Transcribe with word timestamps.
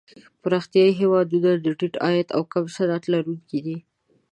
پرمختیايي 0.41 0.93
هېوادونه 1.01 1.49
د 1.55 1.67
ټیټ 1.79 1.93
عاید 2.05 2.27
او 2.35 2.41
کم 2.51 2.65
صنعت 2.75 3.03
لرونکي 3.13 3.59
دي. 3.65 3.77